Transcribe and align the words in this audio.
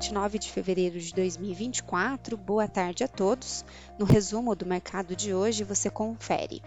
29 0.00 0.38
de 0.38 0.50
fevereiro 0.50 0.98
de 0.98 1.12
2024. 1.12 2.34
Boa 2.34 2.66
tarde 2.66 3.04
a 3.04 3.08
todos. 3.08 3.66
No 3.98 4.06
resumo 4.06 4.54
do 4.54 4.64
mercado 4.64 5.14
de 5.14 5.34
hoje, 5.34 5.62
você 5.62 5.90
confere. 5.90 6.62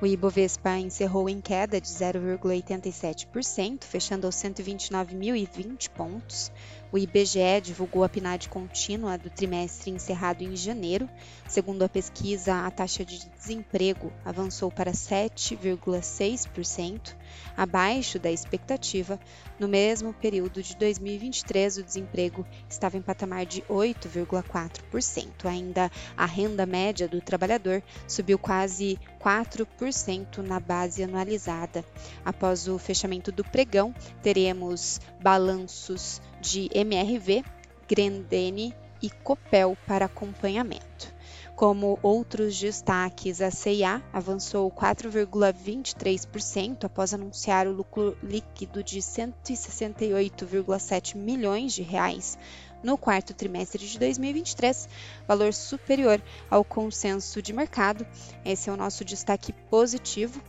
O 0.00 0.06
Ibovespa 0.06 0.76
encerrou 0.78 1.28
em 1.28 1.40
queda 1.40 1.80
de 1.80 1.86
0,87%, 1.86 3.84
fechando 3.84 4.26
aos 4.26 4.34
129.020 4.34 5.90
pontos. 5.90 6.50
O 6.92 6.98
IBGE 6.98 7.60
divulgou 7.62 8.04
a 8.04 8.08
PNAD 8.08 8.50
contínua 8.50 9.16
do 9.16 9.30
trimestre 9.30 9.90
encerrado 9.90 10.42
em 10.42 10.54
janeiro. 10.54 11.08
Segundo 11.48 11.82
a 11.82 11.88
pesquisa, 11.88 12.66
a 12.66 12.70
taxa 12.70 13.02
de 13.02 13.26
desemprego 13.30 14.12
avançou 14.22 14.70
para 14.70 14.92
7,6%, 14.92 17.16
abaixo 17.56 18.18
da 18.18 18.30
expectativa. 18.30 19.18
No 19.58 19.66
mesmo 19.66 20.12
período 20.12 20.62
de 20.62 20.76
2023, 20.76 21.78
o 21.78 21.82
desemprego 21.82 22.46
estava 22.68 22.98
em 22.98 23.02
patamar 23.02 23.46
de 23.46 23.62
8,4%. 23.62 25.46
Ainda 25.46 25.90
a 26.14 26.26
renda 26.26 26.66
média 26.66 27.08
do 27.08 27.22
trabalhador 27.22 27.82
subiu 28.06 28.38
quase 28.38 28.98
4% 29.18 30.46
na 30.46 30.60
base 30.60 31.02
anualizada. 31.02 31.82
Após 32.22 32.68
o 32.68 32.78
fechamento 32.78 33.32
do 33.32 33.42
pregão, 33.42 33.94
teremos 34.22 35.00
balanços 35.22 36.20
de 36.42 36.68
MRV, 36.74 37.44
Grendene 37.88 38.74
e 39.00 39.08
Copel 39.08 39.78
para 39.86 40.06
acompanhamento. 40.06 41.14
Como 41.62 41.94
outros 42.02 42.58
destaques, 42.58 43.40
a 43.40 43.48
CIA 43.48 44.02
avançou 44.12 44.68
4,23% 44.68 46.82
após 46.82 47.14
anunciar 47.14 47.68
o 47.68 47.72
lucro 47.72 48.18
líquido 48.20 48.82
de 48.82 48.98
168,7 48.98 51.14
milhões 51.14 51.72
de 51.72 51.82
reais 51.82 52.36
no 52.82 52.98
quarto 52.98 53.32
trimestre 53.32 53.86
de 53.86 53.98
2023, 53.98 54.88
valor 55.26 55.54
superior 55.54 56.20
ao 56.50 56.64
consenso 56.64 57.40
de 57.40 57.52
mercado. 57.52 58.06
Esse 58.44 58.68
é 58.68 58.72
o 58.72 58.76
nosso 58.76 59.04
destaque 59.04 59.52
positivo, 59.70 60.42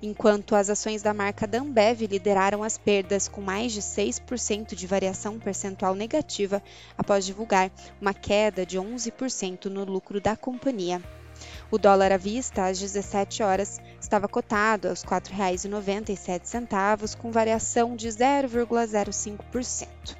enquanto 0.00 0.54
as 0.54 0.70
ações 0.70 1.02
da 1.02 1.12
marca 1.12 1.46
da 1.46 1.58
Ambev 1.58 2.02
lideraram 2.02 2.62
as 2.62 2.78
perdas 2.78 3.28
com 3.28 3.40
mais 3.40 3.72
de 3.72 3.80
6% 3.80 4.74
de 4.74 4.86
variação 4.86 5.38
percentual 5.38 5.94
negativa 5.94 6.62
após 6.96 7.26
divulgar 7.26 7.70
uma 8.00 8.14
queda 8.14 8.64
de 8.64 8.78
11% 8.78 9.66
no 9.66 9.84
lucro 9.84 10.20
da 10.20 10.36
companhia. 10.36 10.59
O 11.70 11.78
dólar 11.78 12.12
à 12.12 12.16
vista, 12.16 12.64
às 12.66 12.78
17 12.78 13.42
horas, 13.42 13.78
estava 14.00 14.26
cotado 14.28 14.88
aos 14.88 15.02
R$ 15.02 15.10
4,97, 15.10 17.16
com 17.16 17.30
variação 17.30 17.94
de 17.96 18.08
0,05%. 18.08 20.16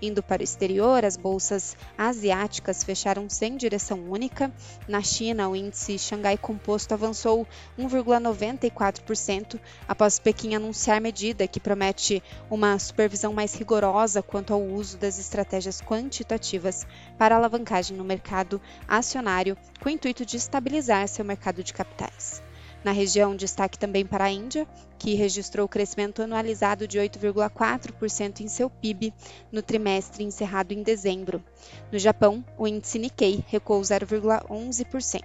Indo 0.00 0.22
para 0.22 0.40
o 0.40 0.44
exterior, 0.44 1.04
as 1.04 1.16
bolsas 1.16 1.76
asiáticas 1.96 2.84
fecharam 2.84 3.28
sem 3.28 3.56
direção 3.56 3.98
única. 4.08 4.52
Na 4.86 5.02
China, 5.02 5.48
o 5.48 5.56
índice 5.56 5.98
Xangai 5.98 6.38
Composto 6.38 6.94
avançou 6.94 7.46
1,94% 7.76 9.58
após 9.88 10.18
Pequim 10.18 10.54
anunciar 10.54 11.00
medida 11.00 11.48
que 11.48 11.58
promete 11.58 12.22
uma 12.48 12.78
supervisão 12.78 13.32
mais 13.32 13.54
rigorosa 13.54 14.22
quanto 14.22 14.52
ao 14.52 14.62
uso 14.62 14.96
das 14.98 15.18
estratégias 15.18 15.82
quantitativas 15.82 16.86
para 17.18 17.34
alavancagem 17.34 17.96
no 17.96 18.04
mercado 18.04 18.60
acionário, 18.86 19.56
com 19.80 19.88
o 19.88 19.92
intuito 19.92 20.24
de 20.24 20.36
estabilizar 20.36 21.08
seu 21.08 21.24
mercado 21.24 21.64
de 21.64 21.72
capitais. 21.72 22.47
Na 22.84 22.92
região, 22.92 23.34
destaque 23.34 23.78
também 23.78 24.06
para 24.06 24.24
a 24.24 24.30
Índia, 24.30 24.66
que 24.98 25.14
registrou 25.14 25.68
crescimento 25.68 26.22
anualizado 26.22 26.86
de 26.86 26.98
8,4% 26.98 28.40
em 28.40 28.48
seu 28.48 28.70
PIB 28.70 29.12
no 29.50 29.62
trimestre 29.62 30.22
encerrado 30.22 30.72
em 30.72 30.82
dezembro. 30.82 31.42
No 31.90 31.98
Japão, 31.98 32.44
o 32.56 32.68
índice 32.68 32.98
Nikkei 32.98 33.44
recuou 33.48 33.80
0,11%. 33.80 35.22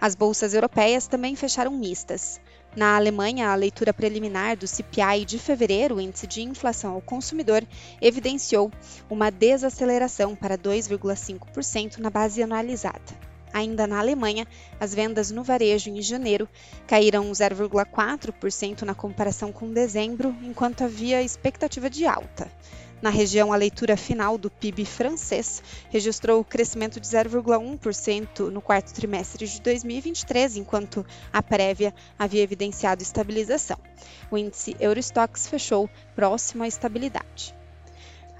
As 0.00 0.14
bolsas 0.14 0.54
europeias 0.54 1.06
também 1.06 1.34
fecharam 1.34 1.72
mistas. 1.72 2.40
Na 2.76 2.96
Alemanha, 2.96 3.48
a 3.48 3.54
leitura 3.54 3.92
preliminar 3.92 4.56
do 4.56 4.66
CPI 4.66 5.24
de 5.24 5.38
fevereiro, 5.38 5.96
o 5.96 6.00
índice 6.00 6.26
de 6.26 6.42
inflação 6.42 6.94
ao 6.94 7.00
consumidor, 7.00 7.66
evidenciou 8.00 8.70
uma 9.10 9.30
desaceleração 9.30 10.36
para 10.36 10.56
2,5% 10.56 11.98
na 11.98 12.10
base 12.10 12.42
anualizada. 12.42 13.27
Ainda 13.58 13.88
na 13.88 13.98
Alemanha, 13.98 14.46
as 14.78 14.94
vendas 14.94 15.32
no 15.32 15.42
varejo 15.42 15.90
em 15.90 16.00
janeiro 16.00 16.48
caíram 16.86 17.28
0,4% 17.32 18.82
na 18.82 18.94
comparação 18.94 19.50
com 19.50 19.72
dezembro, 19.72 20.32
enquanto 20.44 20.84
havia 20.84 21.24
expectativa 21.24 21.90
de 21.90 22.06
alta. 22.06 22.48
Na 23.02 23.10
região, 23.10 23.52
a 23.52 23.56
leitura 23.56 23.96
final 23.96 24.38
do 24.38 24.48
PIB 24.48 24.84
francês 24.84 25.60
registrou 25.90 26.44
crescimento 26.44 27.00
de 27.00 27.08
0,1% 27.08 28.48
no 28.48 28.62
quarto 28.62 28.94
trimestre 28.94 29.44
de 29.44 29.60
2023, 29.60 30.56
enquanto 30.56 31.04
a 31.32 31.42
prévia 31.42 31.92
havia 32.16 32.44
evidenciado 32.44 33.02
estabilização. 33.02 33.78
O 34.30 34.38
índice 34.38 34.76
Eurostox 34.78 35.48
fechou 35.48 35.90
próximo 36.14 36.62
à 36.62 36.68
estabilidade. 36.68 37.58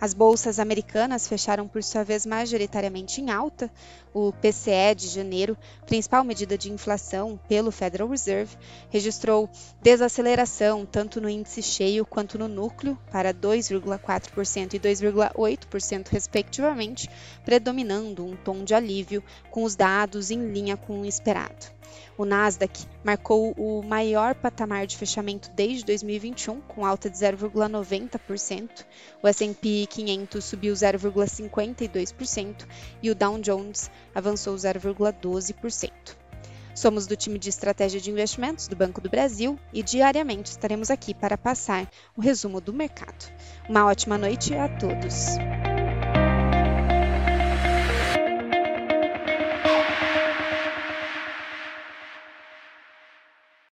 As 0.00 0.14
bolsas 0.14 0.60
americanas 0.60 1.26
fecharam 1.26 1.66
por 1.66 1.82
sua 1.82 2.04
vez 2.04 2.24
majoritariamente 2.24 3.20
em 3.20 3.30
alta. 3.30 3.70
O 4.14 4.32
PCE 4.32 4.94
de 4.96 5.08
janeiro, 5.08 5.56
principal 5.86 6.22
medida 6.22 6.56
de 6.56 6.70
inflação 6.72 7.38
pelo 7.48 7.72
Federal 7.72 8.08
Reserve, 8.08 8.56
registrou 8.90 9.50
desaceleração 9.82 10.86
tanto 10.86 11.20
no 11.20 11.28
índice 11.28 11.62
cheio 11.62 12.06
quanto 12.06 12.38
no 12.38 12.46
núcleo, 12.46 12.96
para 13.10 13.34
2,4% 13.34 14.74
e 14.74 14.78
2,8% 14.78 16.08
respectivamente, 16.10 17.10
predominando 17.44 18.24
um 18.24 18.36
tom 18.36 18.62
de 18.62 18.74
alívio 18.74 19.22
com 19.50 19.64
os 19.64 19.74
dados 19.74 20.30
em 20.30 20.52
linha 20.52 20.76
com 20.76 21.00
o 21.00 21.06
esperado. 21.06 21.77
O 22.16 22.24
Nasdaq 22.24 22.86
marcou 23.04 23.52
o 23.52 23.82
maior 23.82 24.34
patamar 24.34 24.86
de 24.86 24.96
fechamento 24.96 25.50
desde 25.54 25.84
2021, 25.84 26.60
com 26.62 26.84
alta 26.84 27.08
de 27.08 27.16
0,90%. 27.16 28.84
O 29.22 29.28
S&P 29.28 29.86
500 29.88 30.44
subiu 30.44 30.74
0,52% 30.74 32.66
e 33.02 33.10
o 33.10 33.14
Dow 33.14 33.38
Jones 33.38 33.90
avançou 34.14 34.54
0,12%. 34.54 35.90
Somos 36.74 37.08
do 37.08 37.16
time 37.16 37.40
de 37.40 37.48
estratégia 37.48 38.00
de 38.00 38.08
investimentos 38.08 38.68
do 38.68 38.76
Banco 38.76 39.00
do 39.00 39.10
Brasil 39.10 39.58
e 39.72 39.82
diariamente 39.82 40.52
estaremos 40.52 40.92
aqui 40.92 41.12
para 41.12 41.36
passar 41.36 41.90
o 42.16 42.20
resumo 42.20 42.60
do 42.60 42.72
mercado. 42.72 43.32
Uma 43.68 43.84
ótima 43.86 44.16
noite 44.16 44.54
a 44.54 44.68
todos. 44.68 45.36